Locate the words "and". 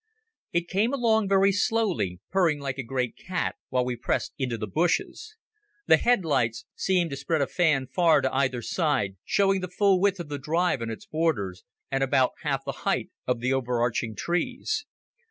10.81-10.89, 11.91-12.01